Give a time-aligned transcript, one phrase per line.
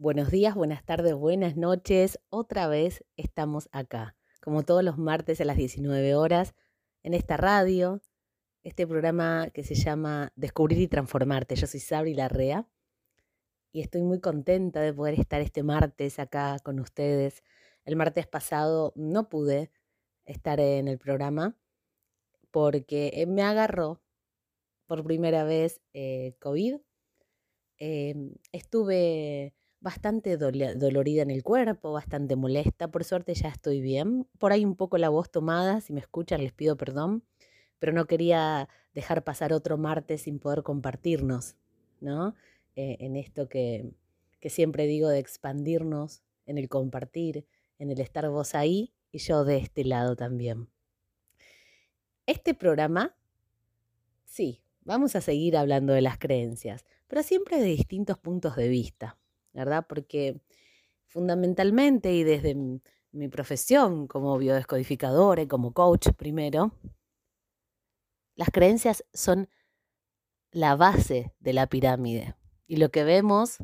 [0.00, 2.18] Buenos días, buenas tardes, buenas noches.
[2.30, 6.54] Otra vez estamos acá, como todos los martes a las 19 horas,
[7.02, 8.00] en esta radio,
[8.62, 11.54] este programa que se llama Descubrir y Transformarte.
[11.54, 12.66] Yo soy Sabri Larrea
[13.72, 17.44] y estoy muy contenta de poder estar este martes acá con ustedes.
[17.84, 19.70] El martes pasado no pude
[20.24, 21.58] estar en el programa
[22.50, 24.00] porque me agarró
[24.86, 26.76] por primera vez eh, COVID.
[27.76, 32.90] Em, estuve bastante dolorida en el cuerpo, bastante molesta.
[32.90, 34.26] Por suerte ya estoy bien.
[34.38, 37.24] Por ahí un poco la voz tomada, si me escuchan les pido perdón,
[37.78, 41.56] pero no quería dejar pasar otro martes sin poder compartirnos,
[42.00, 42.34] ¿no?
[42.76, 43.92] Eh, en esto que,
[44.38, 47.46] que siempre digo de expandirnos, en el compartir,
[47.78, 50.68] en el estar vos ahí y yo de este lado también.
[52.26, 53.16] Este programa,
[54.24, 59.19] sí, vamos a seguir hablando de las creencias, pero siempre de distintos puntos de vista.
[59.52, 59.86] ¿Verdad?
[59.88, 60.40] Porque
[61.06, 62.54] fundamentalmente y desde
[63.12, 66.72] mi profesión como biodescodificadora y como coach primero,
[68.36, 69.48] las creencias son
[70.52, 72.36] la base de la pirámide.
[72.66, 73.58] Y lo que vemos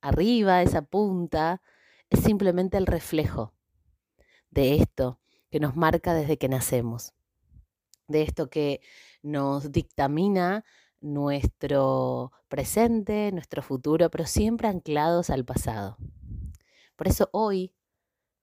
[0.00, 1.62] arriba, esa punta,
[2.10, 3.54] es simplemente el reflejo
[4.50, 5.18] de esto
[5.50, 7.14] que nos marca desde que nacemos,
[8.06, 8.80] de esto que
[9.22, 10.64] nos dictamina
[11.00, 15.96] nuestro presente, nuestro futuro, pero siempre anclados al pasado.
[16.96, 17.74] Por eso hoy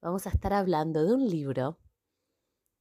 [0.01, 1.77] vamos a estar hablando de un libro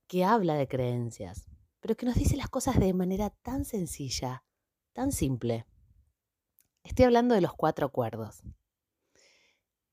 [0.07, 1.47] que habla de creencias,
[1.81, 4.45] pero que nos dice las cosas de manera tan sencilla,
[4.93, 5.67] tan simple.
[6.85, 8.43] Estoy hablando de los cuatro acuerdos,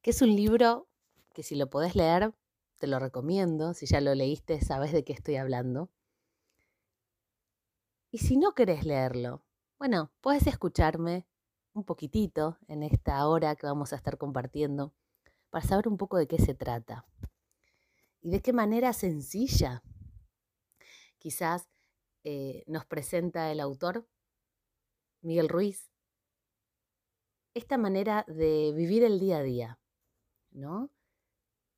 [0.01, 0.87] que es un libro
[1.33, 2.33] que si lo podés leer,
[2.77, 5.89] te lo recomiendo, si ya lo leíste sabes de qué estoy hablando.
[8.11, 9.41] Y si no querés leerlo,
[9.81, 11.25] bueno, puedes escucharme
[11.73, 14.93] un poquitito en esta hora que vamos a estar compartiendo
[15.49, 17.07] para saber un poco de qué se trata
[18.21, 19.81] y de qué manera sencilla
[21.17, 21.67] quizás
[22.23, 24.07] eh, nos presenta el autor
[25.21, 25.89] Miguel Ruiz
[27.55, 29.79] esta manera de vivir el día a día,
[30.51, 30.91] ¿no?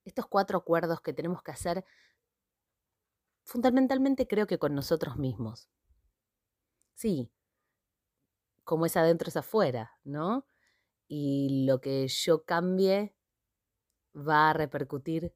[0.03, 1.85] Estos cuatro acuerdos que tenemos que hacer
[3.45, 5.69] fundamentalmente creo que con nosotros mismos.
[6.95, 7.31] Sí,
[8.63, 10.45] como es adentro es afuera, ¿no?
[11.07, 13.15] Y lo que yo cambie
[14.15, 15.35] va a repercutir,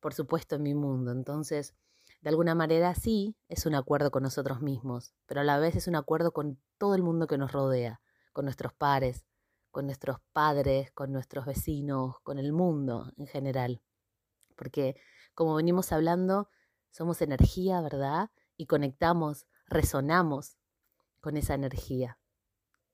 [0.00, 1.12] por supuesto, en mi mundo.
[1.12, 1.74] Entonces,
[2.20, 5.86] de alguna manera sí, es un acuerdo con nosotros mismos, pero a la vez es
[5.86, 8.00] un acuerdo con todo el mundo que nos rodea,
[8.32, 9.24] con nuestros pares,
[9.70, 13.82] con nuestros padres, con nuestros vecinos, con el mundo en general.
[14.56, 14.96] Porque,
[15.34, 16.50] como venimos hablando,
[16.90, 18.30] somos energía, ¿verdad?
[18.56, 20.58] Y conectamos, resonamos
[21.20, 22.19] con esa energía.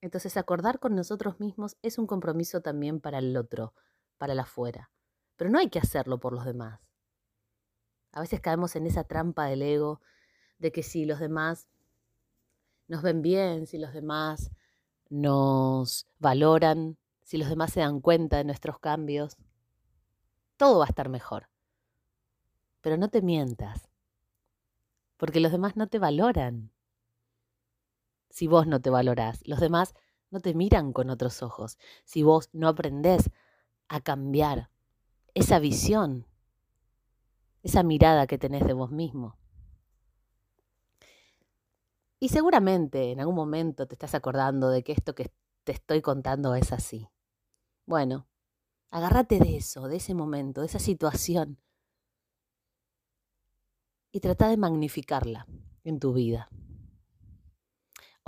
[0.06, 3.75] Entonces acordar con nosotros mismos es un compromiso también para el otro,
[4.19, 4.93] para el afuera.
[5.34, 6.81] Pero no hay que hacerlo por los demás.
[8.12, 10.00] A veces caemos en esa trampa del ego
[10.61, 11.67] de que si los demás
[12.87, 14.53] nos ven bien, si los demás
[15.09, 19.37] nos valoran, si los demás se dan cuenta de nuestros cambios,
[20.56, 21.49] todo va a estar mejor.
[22.81, 23.88] Pero no te mientas,
[25.17, 26.71] porque los demás no te valoran
[28.31, 29.41] si vos no te valorás.
[29.47, 29.94] Los demás
[30.31, 31.78] no te miran con otros ojos.
[32.04, 33.31] Si vos no aprendés
[33.88, 34.70] a cambiar
[35.34, 36.26] esa visión,
[37.62, 39.37] esa mirada que tenés de vos mismo.
[42.19, 45.32] Y seguramente en algún momento te estás acordando de que esto que
[45.64, 47.08] te estoy contando es así.
[47.84, 48.26] Bueno,
[48.91, 51.58] agárrate de eso, de ese momento, de esa situación,
[54.12, 55.47] y trata de magnificarla
[55.84, 56.48] en tu vida.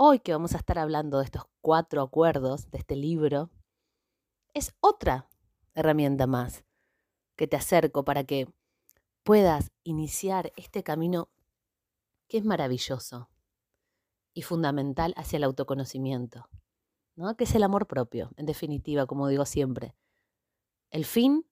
[0.01, 3.49] Hoy que vamos a estar hablando de estos cuatro acuerdos de este libro,
[4.53, 5.27] es otra
[5.73, 6.63] herramienta más
[7.35, 8.47] que te acerco para que
[9.23, 11.27] puedas iniciar este camino
[12.29, 13.29] que es maravilloso
[14.33, 16.47] y fundamental hacia el autoconocimiento,
[17.17, 17.35] ¿no?
[17.35, 19.97] que es el amor propio, en definitiva, como digo siempre.
[20.91, 21.45] El fin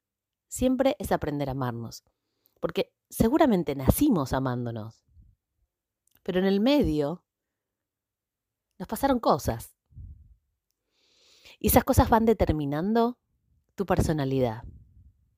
[0.47, 2.05] siempre es aprender a amarnos,
[2.61, 5.03] porque seguramente nacimos amándonos,
[6.23, 7.25] pero en el medio
[8.77, 9.75] nos pasaron cosas.
[11.59, 13.18] Y esas cosas van determinando
[13.75, 14.63] tu personalidad,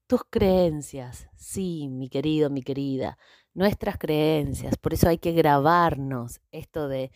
[0.08, 1.30] tus creencias.
[1.36, 3.18] Sí, mi querido, mi querida,
[3.54, 4.78] nuestras creencias.
[4.78, 7.12] Por eso hay que grabarnos esto de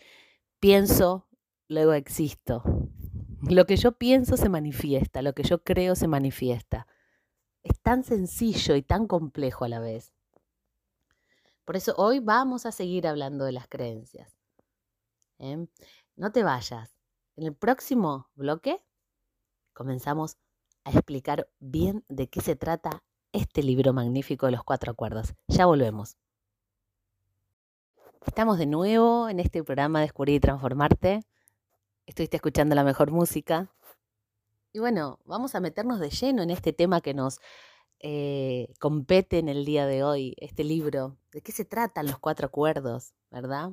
[0.58, 1.28] pienso,
[1.68, 2.62] luego existo.
[3.42, 6.86] Lo que yo pienso se manifiesta, lo que yo creo se manifiesta.
[7.62, 10.12] Es tan sencillo y tan complejo a la vez.
[11.64, 14.36] Por eso hoy vamos a seguir hablando de las creencias.
[16.16, 16.96] No te vayas.
[17.34, 18.80] En el próximo bloque
[19.72, 20.36] comenzamos
[20.84, 23.02] a explicar bien de qué se trata
[23.32, 25.34] este libro magnífico de los cuatro acuerdos.
[25.48, 26.16] Ya volvemos.
[28.24, 31.22] Estamos de nuevo en este programa Descubrir y Transformarte.
[32.06, 33.74] Estuviste escuchando la mejor música.
[34.72, 37.40] Y bueno, vamos a meternos de lleno en este tema que nos
[37.98, 41.16] eh, compete en el día de hoy, este libro.
[41.32, 43.72] ¿De qué se tratan los cuatro acuerdos, verdad?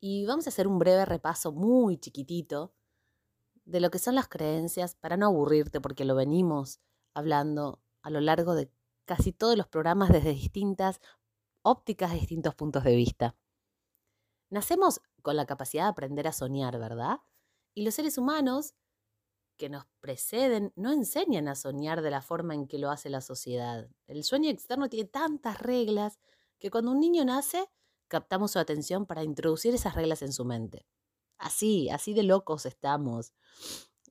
[0.00, 2.74] Y vamos a hacer un breve repaso muy chiquitito
[3.64, 6.80] de lo que son las creencias para no aburrirte, porque lo venimos
[7.14, 8.70] hablando a lo largo de
[9.04, 11.00] casi todos los programas desde distintas
[11.62, 13.36] ópticas, distintos puntos de vista.
[14.50, 17.18] Nacemos con la capacidad de aprender a soñar, ¿verdad?
[17.74, 18.74] Y los seres humanos
[19.56, 23.20] que nos preceden no enseñan a soñar de la forma en que lo hace la
[23.20, 23.88] sociedad.
[24.06, 26.20] El sueño externo tiene tantas reglas
[26.58, 27.68] que cuando un niño nace,
[28.08, 30.86] captamos su atención para introducir esas reglas en su mente.
[31.38, 33.32] Así, así de locos estamos.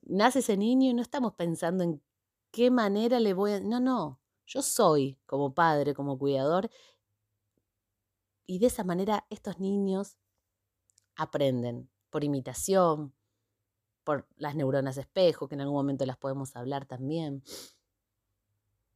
[0.02, 2.02] Nace ese niño y no estamos pensando en
[2.50, 3.60] qué manera le voy a...
[3.60, 6.70] No, no, yo soy como padre, como cuidador,
[8.46, 10.16] y de esa manera estos niños
[11.16, 13.12] aprenden por imitación,
[14.04, 17.42] por las neuronas espejo, que en algún momento las podemos hablar también.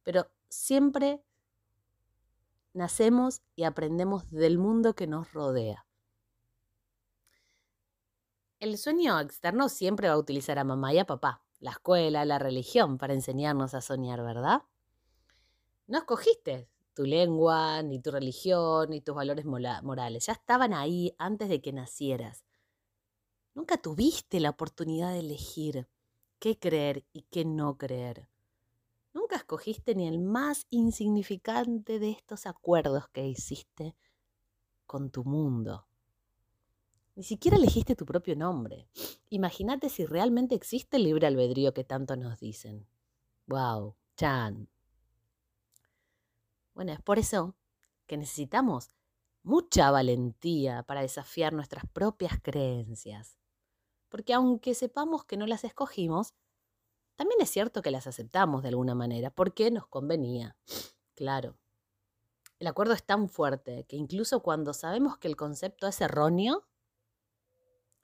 [0.03, 1.21] Pero siempre
[2.73, 5.85] nacemos y aprendemos del mundo que nos rodea.
[8.59, 12.39] El sueño externo siempre va a utilizar a mamá y a papá, la escuela, la
[12.39, 14.63] religión, para enseñarnos a soñar, ¿verdad?
[15.87, 20.25] No escogiste tu lengua, ni tu religión, ni tus valores morales.
[20.25, 22.45] Ya estaban ahí antes de que nacieras.
[23.53, 25.89] Nunca tuviste la oportunidad de elegir
[26.39, 28.30] qué creer y qué no creer.
[29.13, 33.95] Nunca escogiste ni el más insignificante de estos acuerdos que hiciste
[34.85, 35.87] con tu mundo.
[37.15, 38.87] Ni siquiera elegiste tu propio nombre.
[39.29, 42.87] Imagínate si realmente existe el libre albedrío que tanto nos dicen.
[43.47, 43.95] ¡Wow!
[44.15, 44.69] Chan.
[46.73, 47.55] Bueno, es por eso
[48.07, 48.89] que necesitamos
[49.43, 53.37] mucha valentía para desafiar nuestras propias creencias.
[54.09, 56.33] Porque aunque sepamos que no las escogimos,
[57.21, 60.57] también es cierto que las aceptamos de alguna manera, porque nos convenía.
[61.13, 61.55] Claro.
[62.57, 66.67] El acuerdo es tan fuerte que incluso cuando sabemos que el concepto es erróneo,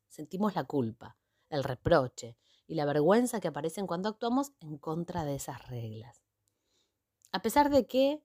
[0.07, 1.17] sentimos la culpa,
[1.49, 2.37] el reproche
[2.67, 6.23] y la vergüenza que aparecen cuando actuamos en contra de esas reglas.
[7.31, 8.23] A pesar de que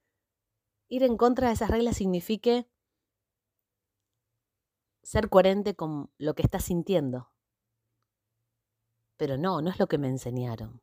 [0.89, 2.69] ir en contra de esas reglas signifique
[5.03, 7.32] ser coherente con lo que estás sintiendo.
[9.23, 10.83] Pero no, no es lo que me enseñaron.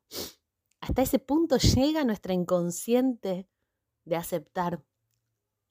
[0.80, 3.46] Hasta ese punto llega nuestra inconsciente
[4.06, 4.82] de aceptar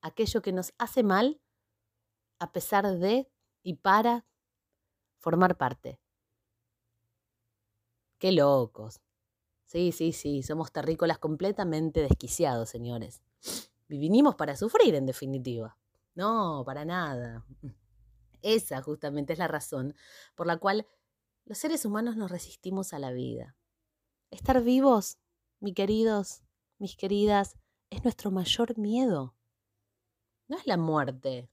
[0.01, 1.41] aquello que nos hace mal
[2.37, 3.27] a pesar de
[3.63, 4.27] y para
[5.17, 5.99] formar parte.
[8.19, 9.01] Qué locos.
[9.65, 13.23] Sí, sí, sí, somos terrícolas completamente desquiciados, señores.
[13.87, 15.75] Vinimos para sufrir, en definitiva.
[16.13, 17.43] No, para nada.
[18.43, 19.95] Esa justamente es la razón
[20.35, 20.85] por la cual
[21.49, 23.57] los seres humanos nos resistimos a la vida.
[24.29, 25.17] Estar vivos,
[25.59, 26.43] mis queridos,
[26.77, 27.57] mis queridas,
[27.89, 29.35] es nuestro mayor miedo.
[30.47, 31.49] No es la muerte.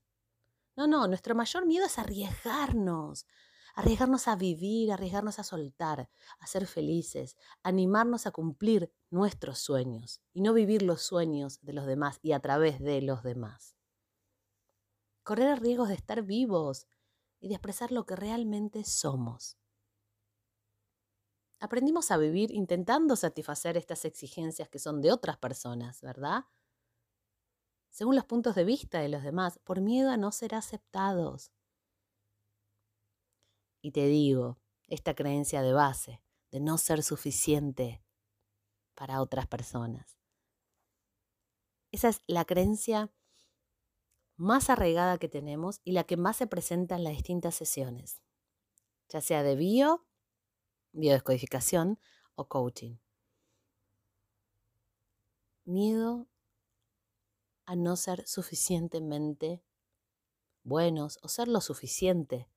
[0.77, 3.27] No, no, nuestro mayor miedo es arriesgarnos,
[3.75, 6.11] arriesgarnos a vivir, arriesgarnos a soltar,
[6.41, 11.87] a ser felices, animarnos a cumplir nuestros sueños y no vivir los sueños de los
[11.87, 13.79] demás y a través de los demás.
[15.23, 16.87] Correr riesgos de estar vivos
[17.41, 19.57] y de expresar lo que realmente somos.
[21.67, 26.45] Aprendimos a vivir intentando satisfacer estas exigencias que son de otras personas, ¿verdad?
[27.91, 31.51] Según los puntos de vista de los demás, por miedo a no ser aceptados,
[33.83, 38.01] y te digo, esta creencia de base, de no ser suficiente
[38.95, 40.21] para otras personas.
[41.91, 43.13] Esa es la creencia
[44.37, 48.23] más arraigada que tenemos y la que más se presenta en las distintas sesiones,
[49.09, 50.07] ya sea de bio,
[50.97, 51.99] biodescodificación
[52.35, 52.97] o coaching.
[55.65, 56.27] Miedo
[57.65, 59.63] a no ser suficientemente
[60.63, 62.49] buenos o ser lo suficiente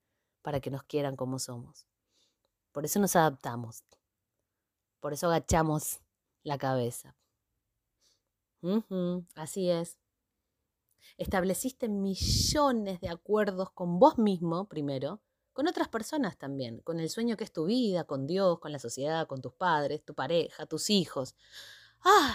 [0.42, 1.86] para que nos quieran como somos.
[2.72, 3.84] Por eso nos adaptamos.
[5.00, 6.00] Por eso agachamos
[6.44, 7.16] la cabeza.
[9.36, 9.98] así es.
[11.18, 15.22] Estableciste millones de acuerdos con vos mismo, primero,
[15.60, 18.80] con otras personas también, con el sueño que es tu vida, con Dios, con la
[18.80, 21.36] sociedad, con tus padres, tu pareja, tus hijos.
[22.00, 22.34] ¡Ay!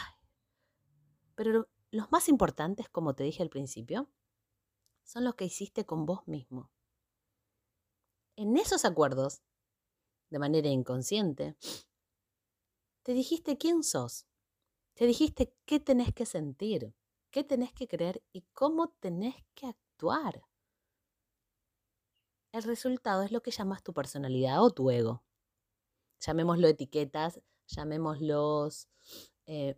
[1.34, 4.10] Pero los más importantes, como te dije al principio,
[5.04, 6.70] son los que hiciste con vos mismo
[8.36, 9.42] en esos acuerdos,
[10.30, 11.56] de manera inconsciente,
[13.02, 14.26] te dijiste quién sos.
[14.94, 16.94] Te dijiste qué tenés que sentir,
[17.30, 20.46] qué tenés que creer y cómo tenés que actuar.
[22.54, 25.24] El resultado es lo que llamas tu personalidad o tu ego.
[26.20, 28.88] Llamémoslo etiquetas, llamémoslos
[29.46, 29.74] eh,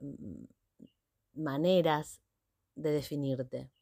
[1.33, 2.21] maneras
[2.75, 3.73] de definirte.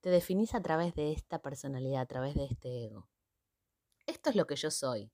[0.00, 3.10] Te definís a través de esta personalidad, a través de este ego.
[4.06, 5.12] Esto es lo que yo soy.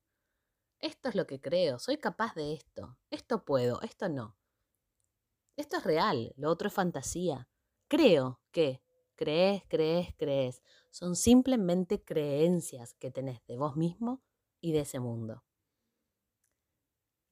[0.79, 1.81] Esto es lo que creo.
[1.81, 2.97] Soy capaz de esto.
[3.11, 4.37] Esto puedo, esto no.
[5.57, 7.49] Esto es real, lo otro es fantasía.
[7.89, 8.84] Creo que,
[9.14, 10.62] crees, crees, crees.
[10.90, 14.23] Son simplemente creencias que tenés de vos mismo
[14.61, 15.44] y de ese mundo.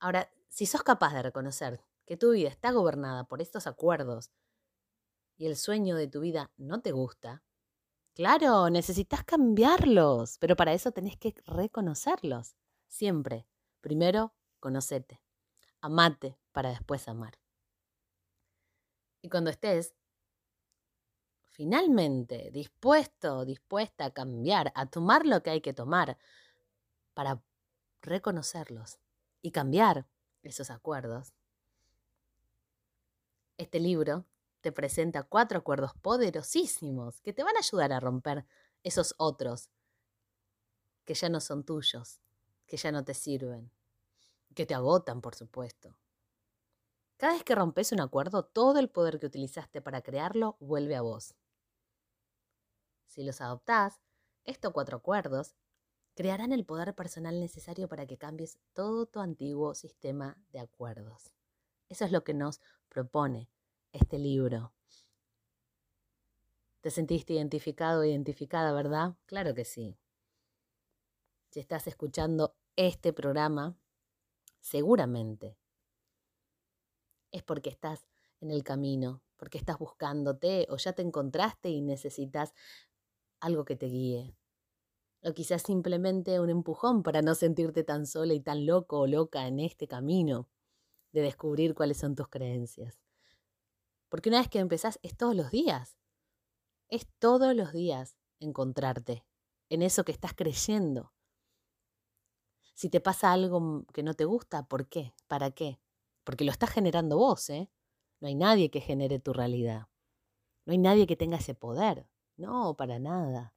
[0.01, 4.33] Ahora, si sos capaz de reconocer que tu vida está gobernada por estos acuerdos
[5.37, 7.43] y el sueño de tu vida no te gusta,
[8.15, 12.57] claro, necesitas cambiarlos, pero para eso tenés que reconocerlos.
[12.89, 13.47] Siempre.
[13.81, 15.23] Primero, conocete.
[15.81, 17.39] Amate para después amar.
[19.23, 19.95] Y cuando estés
[21.53, 26.19] finalmente dispuesto, dispuesta a cambiar, a tomar lo que hay que tomar
[27.15, 27.43] para
[28.01, 28.99] reconocerlos
[29.43, 30.07] y cambiar
[30.43, 31.33] esos acuerdos,
[33.59, 34.25] este libro
[34.61, 38.47] te presenta cuatro acuerdos poderosísimos que te van a ayudar a romper
[38.83, 39.69] esos otros
[41.05, 42.21] que ya no son tuyos,
[42.67, 43.71] que ya no te sirven,
[44.55, 45.97] que te agotan, por supuesto.
[47.17, 51.03] Cada vez que rompes un acuerdo, todo el poder que utilizaste para crearlo vuelve a
[51.03, 51.35] vos.
[53.13, 54.01] Si los adoptás,
[54.43, 55.55] estos cuatro acuerdos
[56.15, 61.35] crearán el poder personal necesario para que cambies todo tu antiguo sistema de acuerdos.
[61.91, 63.51] Eso es lo que nos propone
[63.93, 64.73] este libro.
[66.81, 69.15] ¿Te sentiste identificado o identificada, verdad?
[69.27, 69.99] Claro que sí.
[71.51, 73.77] Si estás escuchando este programa,
[74.59, 75.59] seguramente
[77.31, 78.07] es porque estás
[78.41, 82.55] en el camino, porque estás buscándote o ya te encontraste y necesitas
[83.43, 84.35] algo que te guíe.
[85.23, 89.47] O quizás simplemente un empujón para no sentirte tan sola y tan loco o loca
[89.47, 90.49] en este camino
[91.13, 93.01] de descubrir cuáles son tus creencias.
[94.09, 95.99] Porque una vez que empezás es todos los días.
[96.89, 99.25] Es todos los días encontrarte
[99.69, 101.13] en eso que estás creyendo.
[102.75, 105.15] Si te pasa algo que no te gusta, ¿por qué?
[105.29, 105.79] ¿Para qué?
[106.25, 107.71] porque lo estás generando vos, ¿eh?
[108.21, 109.89] No hay nadie que genere tu realidad.
[110.65, 112.09] No hay nadie que tenga ese poder.
[112.37, 113.55] No, para nada.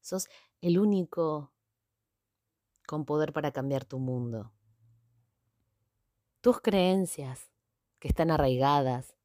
[0.00, 0.28] Sos
[0.60, 1.52] el único
[2.86, 4.52] con poder para cambiar tu mundo.
[6.40, 7.50] Tus creencias
[7.98, 9.16] que están arraigadas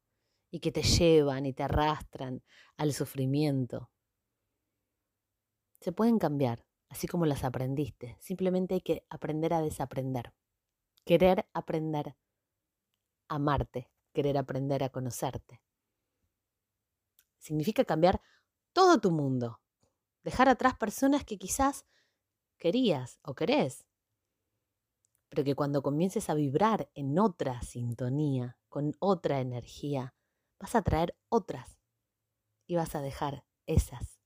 [0.50, 2.42] y que te llevan y te arrastran
[2.76, 3.90] al sufrimiento,
[5.84, 8.16] se pueden cambiar, así como las aprendiste.
[8.18, 10.32] Simplemente hay que aprender a desaprender.
[11.04, 12.16] Querer aprender
[13.28, 15.60] amarte, querer aprender a conocerte.
[17.38, 18.22] Significa cambiar
[18.74, 19.60] todo tu mundo,
[20.24, 21.86] dejar atrás personas que quizás
[22.58, 23.86] querías o querés,
[25.28, 30.14] pero que cuando comiences a vibrar en otra sintonía, con otra energía,
[30.58, 31.78] vas a traer otras
[32.66, 34.20] y vas a dejar esas.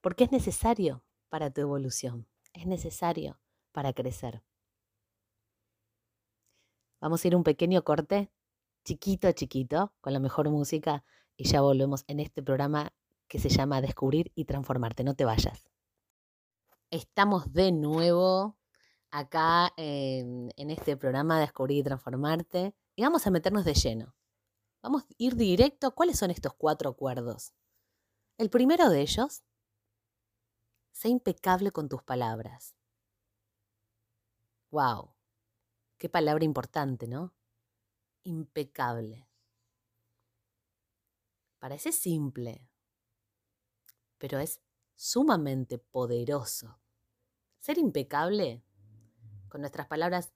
[0.00, 3.40] Porque es necesario para tu evolución, es necesario
[3.72, 4.42] para crecer.
[7.00, 8.30] Vamos a ir un pequeño corte,
[8.84, 11.04] chiquito, chiquito, con la mejor música
[11.36, 12.92] y ya volvemos en este programa
[13.28, 15.04] que se llama Descubrir y Transformarte.
[15.04, 15.68] No te vayas.
[16.90, 18.56] Estamos de nuevo
[19.10, 24.14] acá en, en este programa Descubrir y Transformarte y vamos a meternos de lleno.
[24.82, 25.94] Vamos a ir directo.
[25.94, 27.52] ¿Cuáles son estos cuatro acuerdos?
[28.38, 29.42] El primero de ellos,
[30.92, 32.76] sé impecable con tus palabras.
[34.70, 35.14] ¡Wow!
[35.98, 37.34] Qué palabra importante, ¿no?
[38.24, 39.25] Impecable.
[41.58, 42.68] Parece simple,
[44.18, 44.60] pero es
[44.94, 46.78] sumamente poderoso.
[47.58, 48.62] Ser impecable
[49.48, 50.32] con nuestras palabras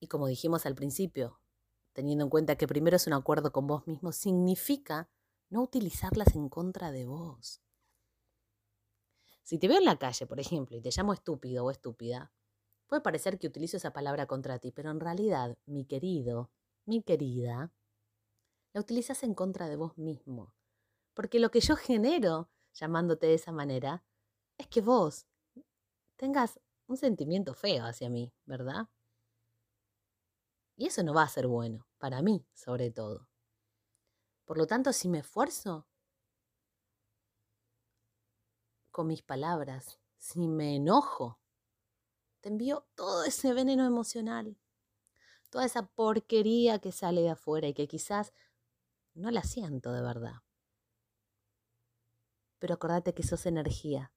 [0.00, 1.40] y como dijimos al principio,
[1.92, 5.10] teniendo en cuenta que primero es un acuerdo con vos mismo, significa
[5.50, 7.60] no utilizarlas en contra de vos.
[9.42, 12.32] Si te veo en la calle, por ejemplo, y te llamo estúpido o estúpida,
[12.88, 16.50] Puede parecer que utilizo esa palabra contra ti, pero en realidad, mi querido,
[16.86, 17.70] mi querida,
[18.72, 20.54] la utilizas en contra de vos mismo.
[21.14, 24.04] Porque lo que yo genero llamándote de esa manera
[24.56, 25.26] es que vos
[26.16, 28.88] tengas un sentimiento feo hacia mí, ¿verdad?
[30.76, 33.28] Y eso no va a ser bueno, para mí sobre todo.
[34.44, 35.86] Por lo tanto, si me esfuerzo
[38.90, 41.40] con mis palabras, si me enojo
[42.40, 44.56] te envío todo ese veneno emocional,
[45.50, 48.32] toda esa porquería que sale de afuera y que quizás
[49.18, 50.42] no la siento de verdad.
[52.60, 54.12] Pero acordate que sos energía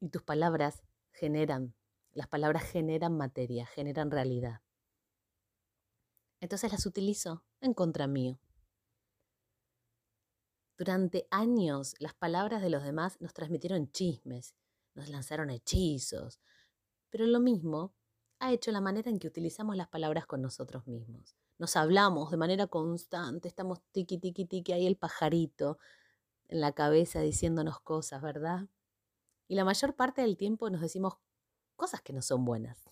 [0.00, 1.74] y tus palabras generan,
[2.12, 4.62] las palabras generan materia, generan realidad.
[6.40, 8.40] Entonces las utilizo en contra mío.
[10.78, 14.54] Durante años las palabras de los demás nos transmitieron chismes,
[14.94, 16.40] nos lanzaron hechizos,
[17.10, 17.94] pero lo mismo
[18.38, 21.36] ha hecho la manera en que utilizamos las palabras con nosotros mismos.
[21.60, 25.76] Nos hablamos de manera constante, estamos tiqui, tiqui, tiqui, ahí el pajarito
[26.48, 28.70] en la cabeza diciéndonos cosas, ¿verdad?
[29.46, 31.18] Y la mayor parte del tiempo nos decimos
[31.76, 32.88] cosas que no son buenas.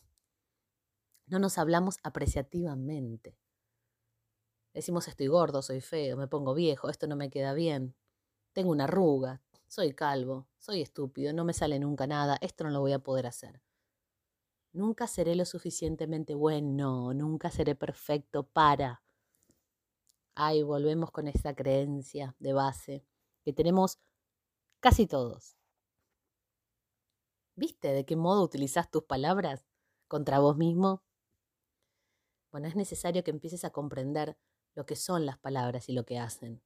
[1.29, 3.39] No nos hablamos apreciativamente.
[4.75, 7.97] Decimos estoy gordo, soy feo, me pongo viejo, esto no me queda bien,
[8.53, 12.81] tengo una arruga, soy calvo, soy estúpido, no me sale nunca nada, esto no lo
[12.81, 13.63] voy a poder hacer.
[14.79, 19.03] Nunca seré lo suficientemente bueno, nunca seré perfecto para.
[20.37, 23.05] Ay, volvemos con esa creencia de base
[23.43, 23.99] que tenemos
[24.79, 25.57] casi todos.
[27.57, 29.67] ¿Viste de qué modo utilizas tus palabras
[30.07, 31.03] contra vos mismo?
[32.53, 34.39] Bueno, es necesario que empieces a comprender
[34.77, 36.63] lo que son las palabras y lo que hacen.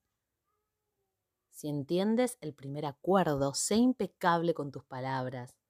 [1.49, 5.62] Si entiendes el primer acuerdo, sé impecable con tus palabras.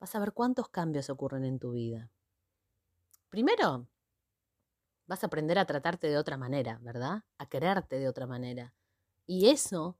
[0.00, 2.10] Vas a ver cuántos cambios ocurren en tu vida.
[3.28, 3.86] Primero,
[5.06, 7.24] vas a aprender a tratarte de otra manera, ¿verdad?
[7.36, 8.74] A quererte de otra manera.
[9.26, 9.98] Y eso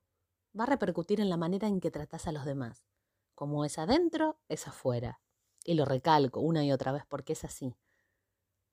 [0.58, 2.86] va a repercutir en la manera en que tratas a los demás.
[3.34, 5.20] Como es adentro, es afuera.
[5.64, 7.76] Y lo recalco una y otra vez porque es así.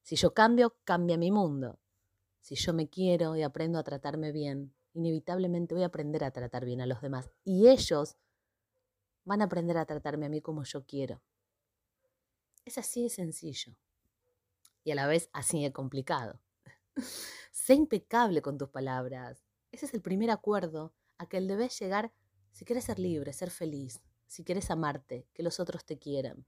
[0.03, 1.79] Si yo cambio, cambia mi mundo.
[2.39, 6.63] Si yo me quiero y aprendo a tratarme bien, inevitablemente voy a aprender a tratar
[6.63, 7.29] bien a los demás.
[7.43, 8.15] Y ellos
[9.27, 11.21] van a aprender a tratarme a mí como yo quiero.
[12.63, 13.77] Es así de sencillo.
[14.83, 16.39] Y a la vez así de complicado.
[17.51, 19.43] sé impecable con tus palabras.
[19.71, 22.13] Ese es el primer acuerdo a que debes llegar
[22.53, 26.45] si quieres ser libre, ser feliz, si quieres amarte, que los otros te quieran.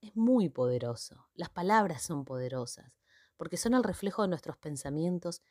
[0.00, 1.28] Es muy poderoso.
[1.34, 2.90] Las palabras son poderosas
[3.36, 5.42] porque son el reflejo de nuestros pensamientos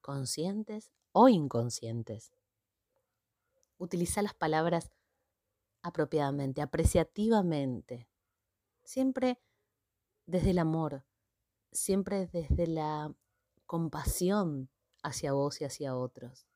[0.00, 2.35] conscientes o inconscientes.
[3.78, 4.90] Utiliza las palabras
[5.82, 8.08] apropiadamente, apreciativamente,
[8.84, 9.40] siempre
[10.26, 11.04] desde el amor,
[11.72, 13.14] siempre desde la
[13.66, 14.70] compasión
[15.02, 16.46] hacia vos y hacia otros.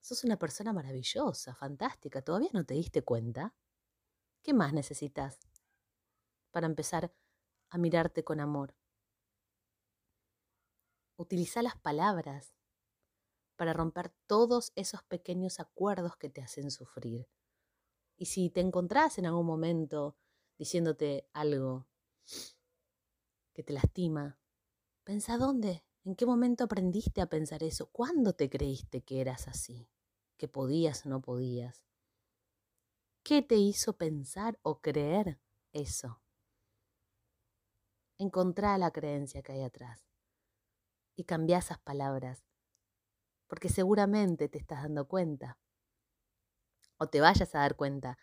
[0.00, 3.54] Sos una persona maravillosa, fantástica, ¿todavía no te diste cuenta?
[4.42, 5.38] ¿Qué más necesitas?
[6.50, 7.12] para empezar
[7.70, 8.74] a mirarte con amor.
[11.16, 12.54] Utiliza las palabras
[13.58, 17.28] para romper todos esos pequeños acuerdos que te hacen sufrir.
[18.16, 20.16] Y si te encontrás en algún momento
[20.56, 21.88] diciéndote algo
[23.52, 24.38] que te lastima,
[25.02, 29.90] pensa dónde, en qué momento aprendiste a pensar eso, cuándo te creíste que eras así,
[30.36, 31.84] que podías o no podías.
[33.24, 35.40] ¿Qué te hizo pensar o creer
[35.72, 36.22] eso?
[38.18, 40.08] Encontrá la creencia que hay atrás
[41.16, 42.47] y cambia esas palabras,
[43.48, 45.58] porque seguramente te estás dando cuenta
[46.98, 48.18] o te vayas a dar cuenta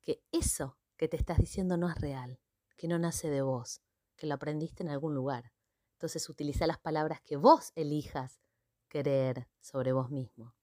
[0.00, 2.40] que eso que te estás diciendo no es real,
[2.76, 3.82] que no nace de vos,
[4.16, 5.52] que lo aprendiste en algún lugar.
[5.94, 8.40] Entonces utiliza las palabras que vos elijas
[8.88, 10.54] creer sobre vos mismo.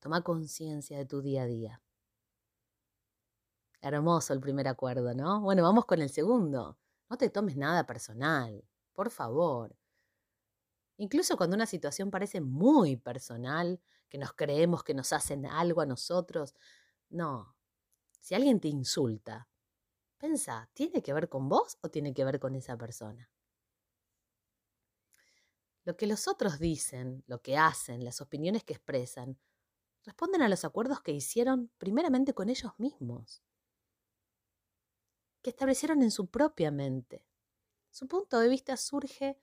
[0.00, 1.82] Toma conciencia de tu día a día.
[3.80, 5.40] Hermoso el primer acuerdo, ¿no?
[5.40, 6.78] Bueno, vamos con el segundo.
[7.08, 9.76] No te tomes nada personal, por favor.
[10.98, 15.86] Incluso cuando una situación parece muy personal, que nos creemos que nos hacen algo a
[15.86, 16.54] nosotros,
[17.08, 17.56] no.
[18.20, 19.48] Si alguien te insulta,
[20.18, 23.30] pensa, ¿tiene que ver con vos o tiene que ver con esa persona?
[25.84, 29.38] Lo que los otros dicen, lo que hacen, las opiniones que expresan,
[30.04, 33.42] responden a los acuerdos que hicieron primeramente con ellos mismos
[35.42, 37.24] que establecieron en su propia mente.
[37.90, 39.38] Su punto de vista surge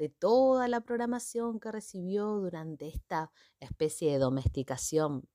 [0.00, 5.28] de toda la programación que recibió durante esta especie de domesticación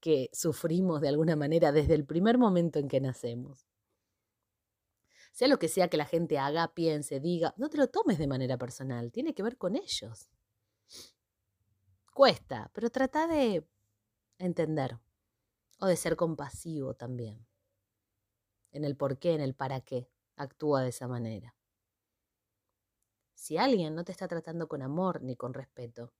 [0.00, 3.68] que sufrimos de alguna manera desde el primer momento en que nacemos.
[5.30, 8.26] Sea lo que sea que la gente haga, piense, diga, no te lo tomes de
[8.26, 10.28] manera personal, tiene que ver con ellos.
[12.12, 13.64] Cuesta, pero trata de
[14.38, 14.98] entender
[15.78, 17.46] o de ser compasivo también
[18.72, 21.54] en el por qué, en el para qué actúa de esa manera.
[23.42, 26.12] Si alguien no te está tratando con amor ni con respeto,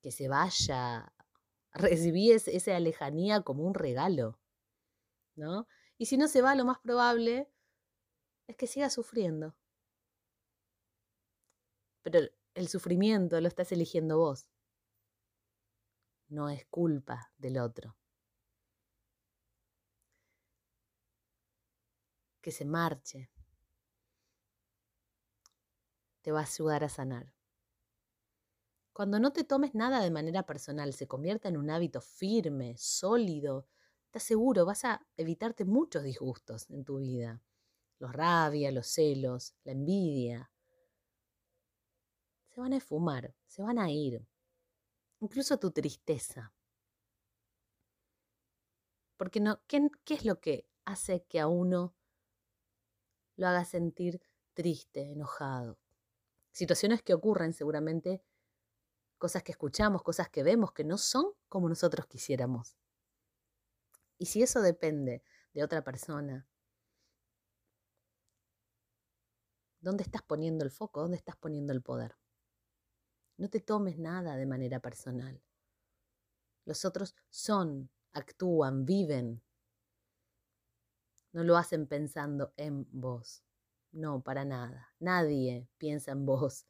[0.00, 1.12] que se vaya
[1.74, 4.40] recibí esa lejanía como un regalo,
[5.36, 5.68] ¿no?
[5.98, 7.52] Y si no se va, lo más probable
[8.46, 9.54] es que siga sufriendo.
[12.00, 12.20] Pero
[12.54, 14.48] el sufrimiento lo estás eligiendo vos.
[16.28, 17.98] No es culpa del otro.
[22.40, 23.33] Que se marche.
[26.24, 27.34] Te va a ayudar a sanar.
[28.94, 33.66] Cuando no te tomes nada de manera personal, se convierta en un hábito firme, sólido,
[34.10, 37.42] te aseguro, vas a evitarte muchos disgustos en tu vida.
[37.98, 40.50] Los rabia, los celos, la envidia.
[42.48, 44.26] Se van a esfumar, se van a ir.
[45.20, 46.54] Incluso tu tristeza.
[49.18, 51.94] Porque no, ¿qué, ¿qué es lo que hace que a uno
[53.36, 54.22] lo haga sentir
[54.54, 55.83] triste, enojado?
[56.54, 58.22] Situaciones que ocurren seguramente
[59.18, 62.76] cosas que escuchamos, cosas que vemos que no son como nosotros quisiéramos.
[64.18, 66.46] Y si eso depende de otra persona,
[69.80, 71.00] ¿dónde estás poniendo el foco?
[71.00, 72.16] ¿Dónde estás poniendo el poder?
[73.36, 75.42] No te tomes nada de manera personal.
[76.66, 79.42] Los otros son, actúan, viven.
[81.32, 83.42] No lo hacen pensando en vos.
[83.94, 84.92] No, para nada.
[84.98, 86.66] Nadie piensa en vos.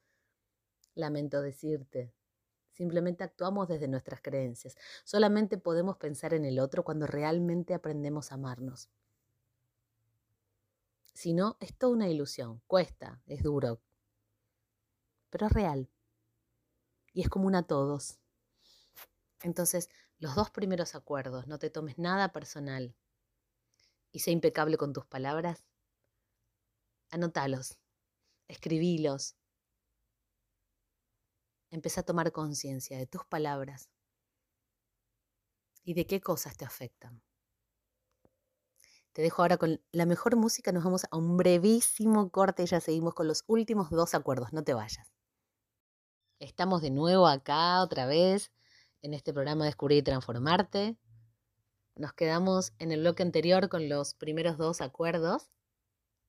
[0.94, 2.12] Lamento decirte,
[2.74, 4.76] Simplemente actuamos desde nuestras creencias.
[5.04, 8.90] Solamente podemos pensar en el otro cuando realmente aprendemos a amarnos.
[11.12, 12.60] Si no, es toda una ilusión.
[12.66, 13.80] Cuesta, es duro.
[15.30, 15.88] Pero es real.
[17.12, 18.18] Y es común a todos.
[19.42, 22.96] Entonces, los dos primeros acuerdos, no te tomes nada personal
[24.10, 25.64] y sé impecable con tus palabras,
[27.14, 27.78] anótalos,
[28.48, 29.36] escribílos,
[31.74, 33.90] Empieza a tomar conciencia de tus palabras
[35.82, 37.20] y de qué cosas te afectan.
[39.12, 42.80] Te dejo ahora con la mejor música, nos vamos a un brevísimo corte y ya
[42.80, 45.12] seguimos con los últimos dos acuerdos, no te vayas.
[46.38, 48.52] Estamos de nuevo acá otra vez
[49.02, 50.96] en este programa Descubrir y Transformarte.
[51.96, 55.50] Nos quedamos en el bloque anterior con los primeros dos acuerdos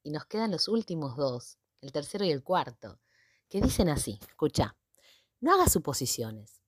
[0.06, 3.00] y nos quedan los últimos dos, el tercero y el cuarto,
[3.50, 4.78] que dicen así, escucha.
[5.42, 6.62] No hagas suposiciones.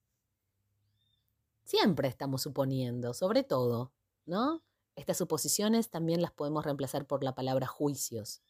[1.64, 3.94] Siempre estamos suponiendo, sobre todo,
[4.26, 4.64] ¿no?
[4.96, 8.42] Estas suposiciones también las podemos reemplazar por la palabra juicios.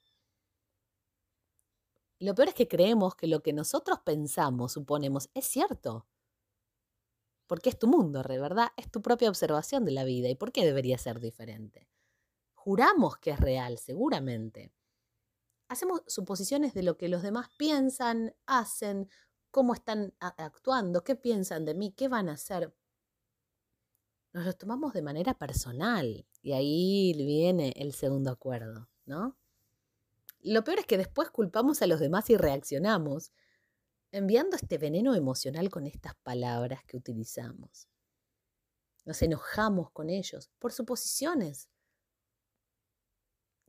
[2.19, 6.07] Lo peor es que creemos que lo que nosotros pensamos, suponemos, es cierto.
[7.45, 8.69] Porque es tu mundo, ¿verdad?
[8.77, 10.29] Es tu propia observación de la vida.
[10.29, 11.89] ¿Y por qué debería ser diferente?
[12.67, 14.73] Juramos que es real, seguramente.
[15.69, 19.09] Hacemos suposiciones de lo que los demás piensan, hacen
[19.51, 22.75] cómo están actuando, qué piensan de mí, qué van a hacer.
[24.33, 29.37] Nos lo tomamos de manera personal y ahí viene el segundo acuerdo, ¿no?
[30.41, 33.31] Lo peor es que después culpamos a los demás y reaccionamos,
[34.11, 37.87] enviando este veneno emocional con estas palabras que utilizamos.
[39.05, 41.69] Nos enojamos con ellos por suposiciones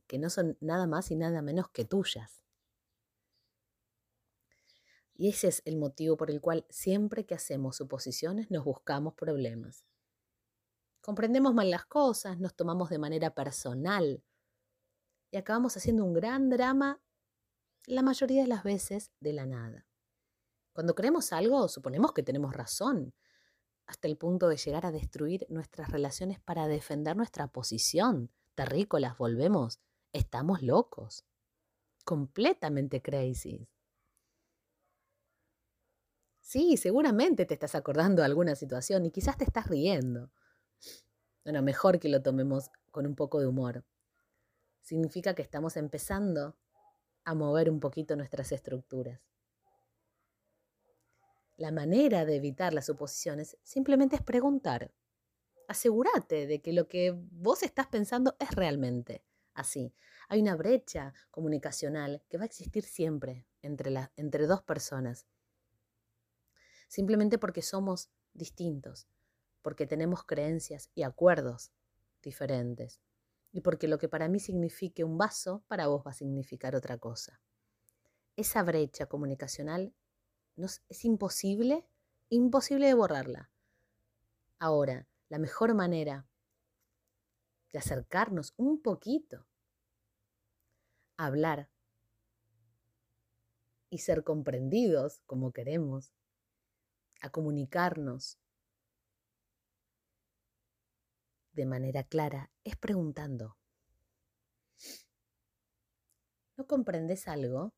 [0.09, 2.43] que no son nada más y nada menos que tuyas.
[5.13, 9.85] Y ese es el motivo por el cual siempre que hacemos suposiciones nos buscamos problemas.
[11.01, 14.23] Comprendemos mal las cosas, nos tomamos de manera personal
[15.29, 16.99] y acabamos haciendo un gran drama
[17.85, 19.85] la mayoría de las veces de la nada.
[20.73, 23.13] Cuando creemos algo, suponemos que tenemos razón,
[23.85, 28.31] hasta el punto de llegar a destruir nuestras relaciones para defender nuestra posición.
[28.55, 29.79] Terrícolas, volvemos.
[30.11, 31.23] Estamos locos.
[32.03, 33.69] Completamente crazy.
[36.41, 40.31] Sí, seguramente te estás acordando de alguna situación y quizás te estás riendo.
[41.43, 43.85] Bueno, mejor que lo tomemos con un poco de humor.
[44.81, 46.57] Significa que estamos empezando
[47.23, 49.21] a mover un poquito nuestras estructuras.
[51.55, 54.91] La manera de evitar las suposiciones simplemente es preguntar.
[55.67, 59.28] Asegúrate de que lo que vos estás pensando es realmente
[59.59, 59.93] así.
[60.27, 65.27] Hay una brecha comunicacional que va a existir siempre entre, entre dos personas
[66.89, 69.07] simplemente porque somos distintos,
[69.61, 71.71] porque tenemos creencias y acuerdos
[72.21, 72.99] diferentes,
[73.53, 76.97] y porque lo que para mí signifique un vaso, para vos va a significar otra
[76.97, 77.39] cosa.
[78.35, 79.93] Esa brecha comunicacional
[80.57, 81.87] es imposible,
[82.29, 83.49] imposible de borrarla.
[84.57, 86.27] Ahora, la mejor manera
[87.71, 89.47] de acercarnos un poquito
[91.17, 91.69] hablar
[93.89, 96.13] y ser comprendidos como queremos
[97.21, 98.39] a comunicarnos
[101.51, 103.57] de manera clara es preguntando.
[106.55, 107.73] ¿No comprendes algo?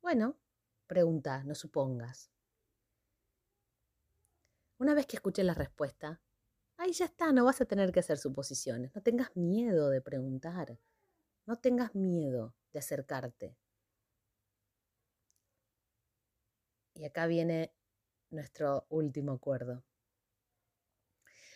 [0.00, 0.38] Bueno,
[0.86, 2.32] pregunta, no supongas.
[4.78, 6.20] Una vez que escuches la respuesta,
[6.78, 8.94] ahí ya está, no vas a tener que hacer suposiciones.
[8.94, 10.78] No tengas miedo de preguntar.
[11.46, 13.56] No tengas miedo de acercarte.
[16.94, 17.72] Y acá viene
[18.30, 19.84] nuestro último acuerdo.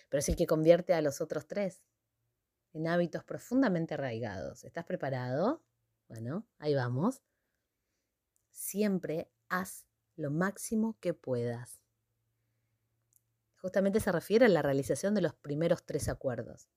[0.09, 1.83] Pero es el que convierte a los otros tres
[2.73, 4.65] en hábitos profundamente arraigados.
[4.65, 5.63] ¿Estás preparado?
[6.09, 7.23] Bueno, ahí vamos.
[8.51, 11.83] Siempre haz lo máximo que puedas.
[13.63, 16.69] Justamente se refiere a la realización de los primeros tres acuerdos.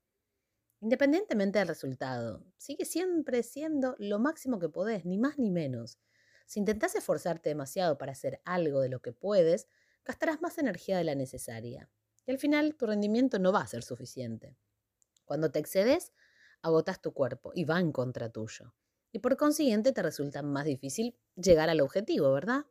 [0.79, 5.99] Independientemente del resultado, sigue siempre siendo lo máximo que podés, ni más ni menos.
[6.45, 9.67] Si intentás esforzarte demasiado para hacer algo de lo que puedes,
[10.05, 11.89] gastarás más energía de la necesaria.
[12.25, 14.55] Y al final tu rendimiento no va a ser suficiente.
[15.25, 16.13] Cuando te excedes,
[16.61, 18.73] agotas tu cuerpo y va en contra tuyo
[19.15, 22.65] y por consiguiente te resulta más difícil llegar al objetivo, ¿verdad?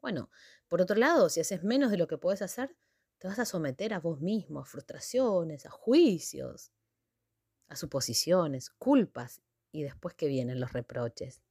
[0.00, 0.30] Bueno,
[0.68, 2.76] por otro lado, si haces menos de lo que puedes hacer,
[3.20, 6.72] te vas a someter a vos mismo, a frustraciones, a juicios,
[7.68, 11.42] a suposiciones, culpas y después que vienen los reproches.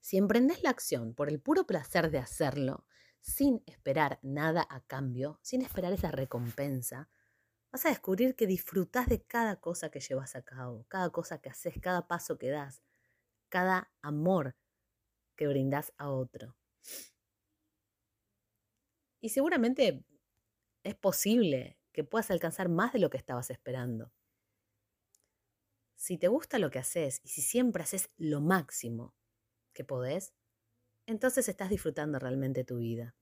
[0.00, 2.84] Si emprendes la acción por el puro placer de hacerlo,
[3.20, 7.08] sin esperar nada a cambio, sin esperar esa recompensa,
[7.70, 11.48] vas a descubrir que disfrutas de cada cosa que llevas a cabo, cada cosa que
[11.48, 12.82] haces, cada paso que das,
[13.48, 14.56] cada amor
[15.36, 16.56] que brindas a otro.
[19.20, 20.04] Y seguramente
[20.84, 24.12] es posible que puedas alcanzar más de lo que estabas esperando.
[25.96, 29.14] Si te gusta lo que haces y si siempre haces lo máximo
[29.72, 30.34] que podés,
[31.06, 33.14] entonces estás disfrutando realmente tu vida.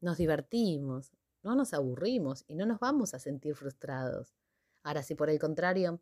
[0.00, 4.34] Nos divertimos, no nos aburrimos y no nos vamos a sentir frustrados.
[4.82, 6.00] Ahora, si por el contrario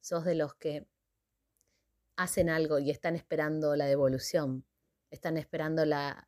[0.00, 0.86] sos de los que
[2.16, 4.64] hacen algo y están esperando la devolución,
[5.10, 6.26] están esperando la,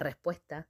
[0.00, 0.68] respuesta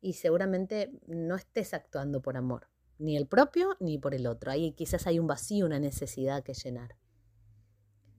[0.00, 4.50] y seguramente no estés actuando por amor, ni el propio ni por el otro.
[4.50, 6.96] Ahí quizás hay un vacío, una necesidad que llenar.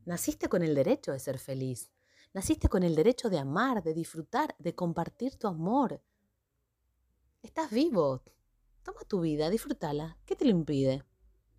[0.06, 1.92] Naciste con el derecho de ser feliz.
[2.34, 6.02] Naciste con el derecho de amar, de disfrutar, de compartir tu amor.
[7.42, 8.24] Estás vivo.
[8.84, 10.18] Toma tu vida, disfrútala.
[10.26, 11.04] ¿Qué te lo impide?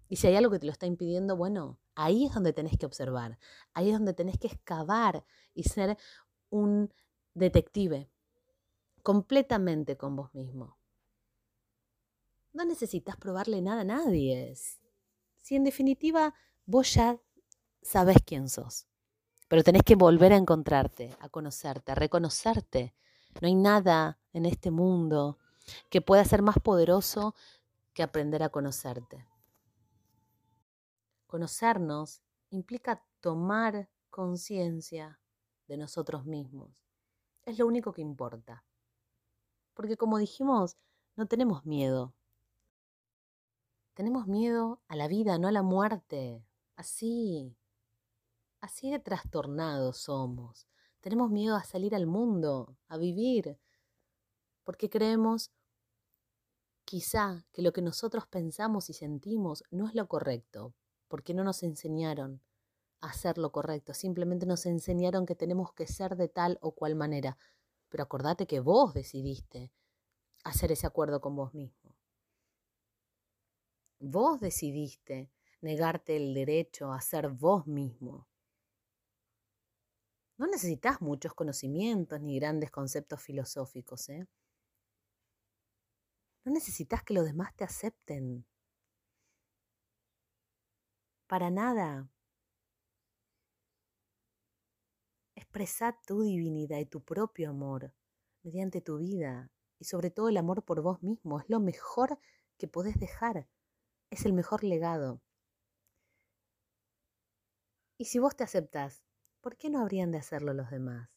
[0.08, 2.86] Y si hay algo que te lo está impidiendo, bueno, Ahí es donde tenés que
[2.86, 3.38] observar,
[3.74, 5.98] ahí es donde tenés que excavar y ser
[6.48, 6.92] un
[7.34, 8.10] detective
[9.02, 10.78] completamente con vos mismo.
[12.52, 14.54] No necesitas probarle nada a nadie.
[15.40, 16.34] Si en definitiva
[16.66, 17.18] vos ya
[17.82, 18.86] sabés quién sos,
[19.48, 22.94] pero tenés que volver a encontrarte, a conocerte, a reconocerte.
[23.40, 25.38] No hay nada en este mundo
[25.90, 27.34] que pueda ser más poderoso
[27.92, 29.26] que aprender a conocerte.
[31.26, 35.20] Conocernos implica tomar conciencia
[35.66, 36.70] de nosotros mismos.
[37.44, 38.64] Es lo único que importa.
[39.74, 40.76] Porque como dijimos,
[41.16, 42.14] no tenemos miedo.
[43.94, 46.42] Tenemos miedo a la vida, no a la muerte.
[46.76, 47.54] Así,
[48.60, 50.66] así de trastornados somos.
[51.00, 53.58] Tenemos miedo a salir al mundo, a vivir,
[54.64, 55.50] porque creemos
[56.84, 60.74] quizá que lo que nosotros pensamos y sentimos no es lo correcto,
[61.08, 62.40] porque no nos enseñaron
[63.00, 66.94] a hacer lo correcto, simplemente nos enseñaron que tenemos que ser de tal o cual
[66.94, 67.36] manera.
[67.92, 69.70] Pero acordate que vos decidiste
[70.44, 71.94] hacer ese acuerdo con vos mismo.
[74.00, 78.26] Vos decidiste negarte el derecho a ser vos mismo.
[80.38, 84.26] No necesitas muchos conocimientos ni grandes conceptos filosóficos, ¿eh?
[86.46, 88.46] No necesitas que los demás te acepten
[91.26, 92.08] para nada.
[95.52, 97.92] Expresa tu divinidad y tu propio amor
[98.42, 101.40] mediante tu vida y sobre todo el amor por vos mismo.
[101.40, 102.18] Es lo mejor
[102.56, 103.46] que podés dejar.
[104.08, 105.20] Es el mejor legado.
[107.98, 109.04] Y si vos te aceptás,
[109.42, 111.10] ¿por qué no habrían de hacerlo los demás?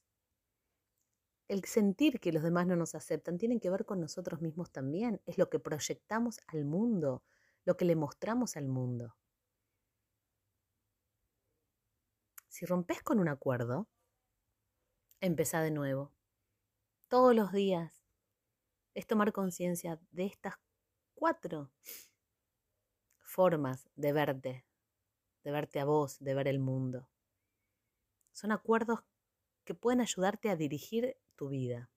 [1.48, 5.22] El sentir que los demás no nos aceptan tiene que ver con nosotros mismos también.
[5.26, 7.24] Es lo que proyectamos al mundo,
[7.64, 9.16] lo que le mostramos al mundo.
[12.50, 13.88] Si rompes con un acuerdo,
[15.22, 16.12] empezá de nuevo.
[17.08, 18.06] Todos los días
[18.94, 20.56] es tomar conciencia de estas
[21.14, 21.72] cuatro
[23.20, 24.66] formas de verte,
[25.44, 27.10] de verte a vos, de ver el mundo.
[28.32, 29.00] Son acuerdos
[29.64, 31.90] que pueden ayudarte a dirigir tu vida,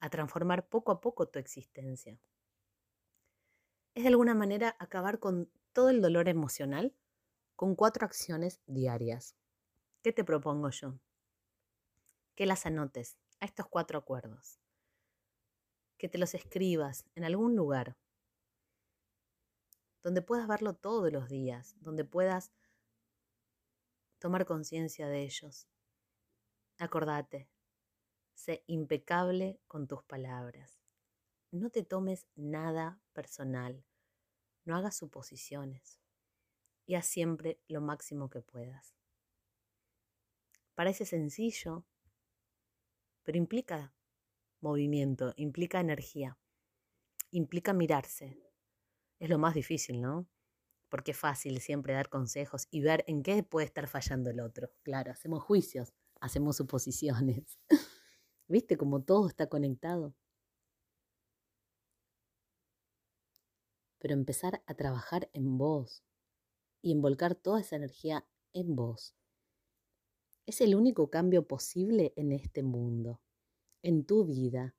[0.00, 2.18] a transformar poco a poco tu existencia.
[3.94, 6.94] es de alguna manera acabar con todo el dolor emocional
[7.56, 9.36] con cuatro acciones diarias.
[10.02, 10.98] ¿Qué te propongo yo?
[12.34, 14.60] Que las anotes a estos cuatro acuerdos.
[15.98, 17.96] Que te los escribas en algún lugar
[20.04, 22.52] donde puedas verlo todos los días, donde puedas
[24.18, 25.66] tomar conciencia de ellos.
[26.78, 27.48] Acordate,
[28.34, 30.78] sé impecable con tus palabras.
[31.50, 33.82] No te tomes nada personal.
[34.64, 36.00] No hagas suposiciones.
[36.84, 38.94] Y haz siempre lo máximo que puedas.
[40.74, 41.86] Parece sencillo,
[43.24, 43.94] pero implica
[44.60, 46.38] movimiento, implica energía,
[47.30, 48.38] implica mirarse.
[49.18, 50.28] Es lo más difícil, ¿no?
[50.88, 54.70] Porque es fácil siempre dar consejos y ver en qué puede estar fallando el otro.
[54.82, 57.58] Claro, hacemos juicios, hacemos suposiciones.
[58.48, 60.14] ¿Viste cómo todo está conectado?
[63.98, 66.04] Pero empezar a trabajar en vos
[66.82, 69.14] y envolcar toda esa energía en vos.
[70.46, 73.20] Es el único cambio posible en este mundo,
[73.82, 74.74] en tu vida.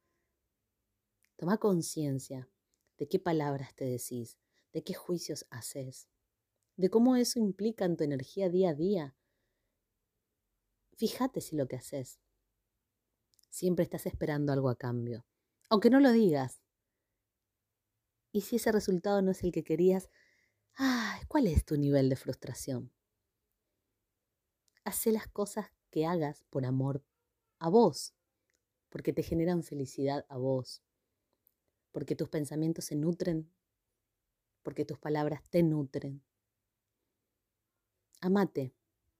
[1.37, 2.49] Toma conciencia
[2.97, 4.37] de qué palabras te decís,
[4.73, 6.07] de qué juicios haces,
[6.77, 9.15] de cómo eso implica en tu energía día a día.
[10.97, 12.19] Fíjate si lo que haces
[13.49, 15.25] siempre estás esperando algo a cambio,
[15.69, 16.61] aunque no lo digas.
[18.31, 20.09] Y si ese resultado no es el que querías,
[21.27, 22.91] ¿cuál es tu nivel de frustración?
[24.85, 27.03] Haz las cosas que hagas por amor
[27.59, 28.13] a vos,
[28.89, 30.83] porque te generan felicidad a vos,
[31.91, 33.51] porque tus pensamientos se nutren,
[34.61, 36.23] porque tus palabras te nutren.
[38.21, 38.73] Amate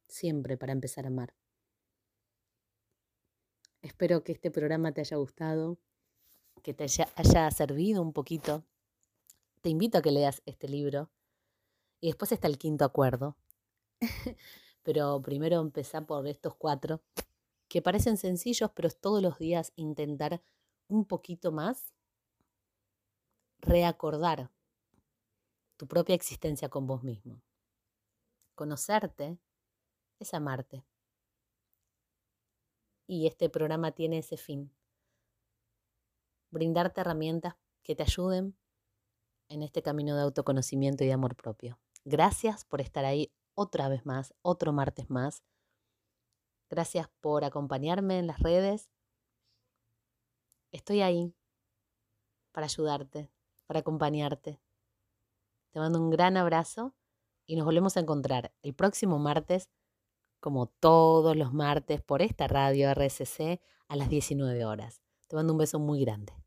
[0.07, 1.35] siempre para empezar a amar.
[3.81, 5.79] Espero que este programa te haya gustado,
[6.63, 8.65] que te haya, servido un poquito.
[9.61, 11.11] Te invito a que leas este libro.
[12.01, 13.37] Y después está el quinto acuerdo.
[14.85, 17.01] pero primero empezá por estos cuatro,
[17.67, 20.43] que parecen sencillos, pero es todos los días intentar
[20.87, 21.91] un poquito más
[23.57, 24.51] reacordar
[25.75, 27.41] tu propia existencia con vos mismo.
[28.53, 29.39] Conocerte
[30.19, 30.85] es amarte.
[33.07, 34.71] Y este programa tiene ese fin.
[36.51, 38.55] Brindarte herramientas que te ayuden
[39.49, 41.79] en este camino de autoconocimiento y de amor propio.
[42.03, 45.43] Gracias por estar ahí otra vez más, otro martes más.
[46.69, 48.89] Gracias por acompañarme en las redes.
[50.71, 51.33] Estoy ahí
[52.51, 53.31] para ayudarte,
[53.65, 54.61] para acompañarte.
[55.71, 56.95] Te mando un gran abrazo
[57.45, 59.69] y nos volvemos a encontrar el próximo martes,
[60.39, 65.01] como todos los martes, por esta radio RSC a las 19 horas.
[65.27, 66.44] Te mando un beso muy grande.